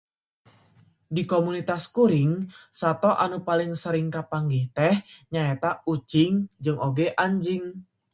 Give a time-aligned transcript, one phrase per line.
[1.15, 2.31] Di komunitas kuring
[2.79, 4.95] sato anu paling sering kapanggih teh
[5.33, 7.63] nyaeta ucing jeung oge anjing.